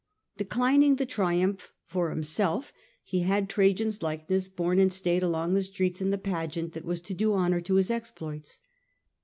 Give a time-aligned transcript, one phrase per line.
[0.37, 6.01] Declining the triumph for himself, he had Trajan's likeness borne in state along the streets
[6.01, 8.59] in the pageant that was to do honour to his exploits.